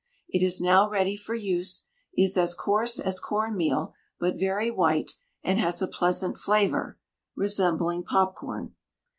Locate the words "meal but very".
3.55-4.71